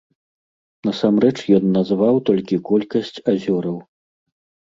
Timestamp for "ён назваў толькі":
1.57-2.59